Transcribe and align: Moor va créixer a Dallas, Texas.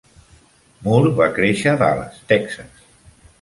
Moor 0.87 1.09
va 1.19 1.27
créixer 1.35 1.71
a 1.75 1.79
Dallas, 1.83 2.17
Texas. 2.33 2.83